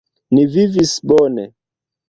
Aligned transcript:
Ni 0.37 0.43
vivis 0.55 0.93
bone. 1.13 1.45